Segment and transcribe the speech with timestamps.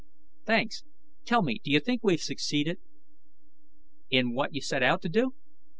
[0.47, 0.83] "Thanks.
[1.25, 2.79] Tell me, do you think we've succeeded?"
[4.09, 5.35] "In what you set out to do?